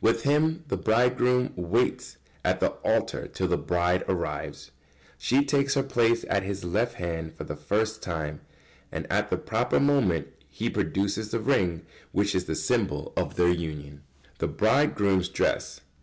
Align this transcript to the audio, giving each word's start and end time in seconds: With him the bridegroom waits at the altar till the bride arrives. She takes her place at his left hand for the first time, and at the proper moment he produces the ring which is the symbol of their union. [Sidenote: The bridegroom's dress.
With 0.00 0.22
him 0.22 0.64
the 0.68 0.78
bridegroom 0.78 1.52
waits 1.56 2.16
at 2.42 2.58
the 2.58 2.70
altar 2.86 3.26
till 3.28 3.48
the 3.48 3.58
bride 3.58 4.02
arrives. 4.08 4.70
She 5.18 5.44
takes 5.44 5.74
her 5.74 5.82
place 5.82 6.24
at 6.30 6.42
his 6.42 6.64
left 6.64 6.94
hand 6.94 7.34
for 7.34 7.44
the 7.44 7.54
first 7.54 8.02
time, 8.02 8.40
and 8.90 9.06
at 9.12 9.28
the 9.28 9.36
proper 9.36 9.78
moment 9.78 10.28
he 10.48 10.70
produces 10.70 11.32
the 11.32 11.38
ring 11.38 11.82
which 12.12 12.34
is 12.34 12.46
the 12.46 12.54
symbol 12.54 13.12
of 13.14 13.36
their 13.36 13.48
union. 13.50 14.00
[Sidenote: 14.00 14.38
The 14.38 14.48
bridegroom's 14.48 15.28
dress. 15.28 15.82